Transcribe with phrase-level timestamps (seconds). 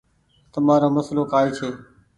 [0.53, 1.69] تمآرو مسلو ڪآئي ڇي۔